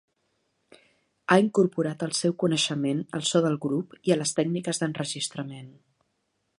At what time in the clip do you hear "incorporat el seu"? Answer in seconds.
1.43-2.35